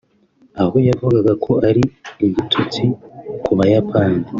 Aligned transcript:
aho 0.61 0.75
yavugaga 0.87 1.33
ko 1.43 1.51
ari 1.67 1.83
igitotsi 2.27 2.83
ku 3.43 3.51
bayapani 3.57 4.21